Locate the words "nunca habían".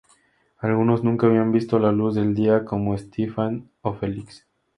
1.03-1.51